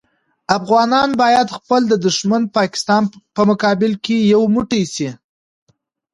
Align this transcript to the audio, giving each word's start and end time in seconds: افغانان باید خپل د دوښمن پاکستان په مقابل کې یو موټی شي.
افغانان 0.57 1.09
باید 1.21 1.47
خپل 1.57 1.81
د 1.87 1.93
دوښمن 2.05 2.43
پاکستان 2.57 3.03
په 3.35 3.41
مقابل 3.49 3.91
کې 4.05 4.17
یو 4.33 4.41
موټی 4.55 4.83
شي. 4.93 5.09